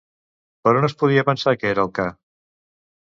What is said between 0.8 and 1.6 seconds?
es podia pensar